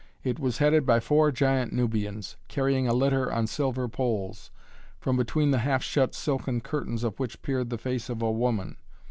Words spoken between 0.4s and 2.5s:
headed by four giant Nubians,